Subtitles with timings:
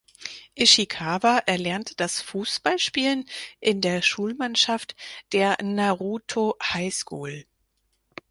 [0.57, 4.95] Ishikawa erlernte das Fußballspielen in der Schulmannschaft
[5.31, 7.45] der "Naruto High School".